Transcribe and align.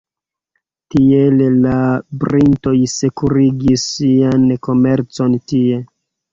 Tiele 0.95 1.49
la 1.65 1.75
britoj 2.25 2.75
sekurigis 2.95 3.87
sian 3.93 4.51
komercon 4.71 5.41
tie. 5.55 5.81